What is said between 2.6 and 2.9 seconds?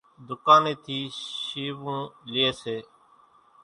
سي۔